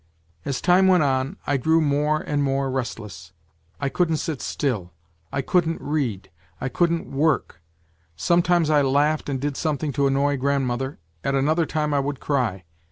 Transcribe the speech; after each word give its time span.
As 0.45 0.61
time 0.61 0.87
went 0.87 1.03
on, 1.03 1.37
I 1.45 1.57
grew 1.57 1.79
more 1.79 2.21
and 2.21 2.41
more 2.41 2.71
restless, 2.71 3.33
I 3.79 3.87
couldn't 3.89 4.17
sit 4.17 4.41
still, 4.41 4.93
I 5.31 5.43
couldn't 5.43 5.79
read, 5.79 6.31
I 6.59 6.69
couldn't 6.69 7.11
work; 7.11 7.61
sometimes 8.15 8.71
I 8.71 8.81
laughed 8.81 9.29
and 9.29 9.39
did 9.39 9.55
something 9.55 9.91
to 9.91 10.07
annoy 10.07 10.37
grandmother, 10.37 10.97
at 11.23 11.35
another 11.35 11.67
time 11.67 11.93
I 11.93 11.99
would 11.99 12.19
cry. 12.19 12.63